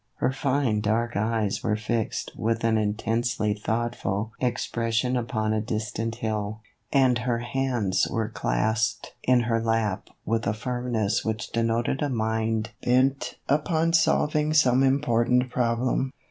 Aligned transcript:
Her 0.15 0.31
fine 0.31 0.79
dark 0.81 1.15
eyes 1.15 1.61
were 1.61 1.75
fixed 1.75 2.31
with 2.35 2.63
an 2.63 2.75
intensely 2.75 3.53
thoughtful 3.53 4.31
expression 4.39 5.15
upon 5.15 5.53
a 5.53 5.61
distant 5.61 6.15
hill, 6.15 6.61
and 6.91 7.19
her 7.19 7.37
hands 7.37 8.07
were 8.09 8.27
clasped 8.27 9.13
in 9.21 9.41
her 9.41 9.61
lap 9.61 10.09
with 10.25 10.47
a 10.47 10.55
firmness 10.55 11.23
which 11.23 11.51
denoted 11.51 12.01
a 12.01 12.09
mind 12.09 12.71
bent 12.81 13.35
upon 13.47 13.93
solving 13.93 14.55
some 14.55 14.81
important 14.81 15.51
problem. 15.51 16.09